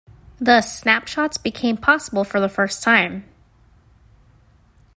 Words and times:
Thus, 0.39 0.75
snapshots 0.79 1.37
became 1.37 1.77
possible 1.77 2.23
for 2.23 2.39
the 2.39 2.49
first 2.49 2.81
time. 2.81 3.23